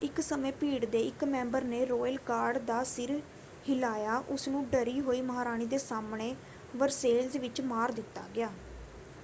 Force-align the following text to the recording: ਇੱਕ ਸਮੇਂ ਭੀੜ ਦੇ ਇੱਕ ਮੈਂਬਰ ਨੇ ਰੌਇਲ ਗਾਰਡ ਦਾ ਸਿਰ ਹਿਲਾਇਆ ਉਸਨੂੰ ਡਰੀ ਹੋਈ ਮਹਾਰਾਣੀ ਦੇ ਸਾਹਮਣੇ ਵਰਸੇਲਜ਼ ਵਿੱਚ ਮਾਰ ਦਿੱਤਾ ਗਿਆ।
ਇੱਕ 0.01 0.19
ਸਮੇਂ 0.21 0.51
ਭੀੜ 0.51 0.85
ਦੇ 0.85 0.99
ਇੱਕ 0.99 1.23
ਮੈਂਬਰ 1.23 1.63
ਨੇ 1.63 1.85
ਰੌਇਲ 1.85 2.17
ਗਾਰਡ 2.29 2.57
ਦਾ 2.59 2.83
ਸਿਰ 2.83 3.11
ਹਿਲਾਇਆ 3.69 4.17
ਉਸਨੂੰ 4.29 4.65
ਡਰੀ 4.69 4.99
ਹੋਈ 5.01 5.21
ਮਹਾਰਾਣੀ 5.21 5.65
ਦੇ 5.65 5.77
ਸਾਹਮਣੇ 5.77 6.33
ਵਰਸੇਲਜ਼ 6.75 7.37
ਵਿੱਚ 7.37 7.61
ਮਾਰ 7.63 7.91
ਦਿੱਤਾ 7.91 8.23
ਗਿਆ। 8.35 8.49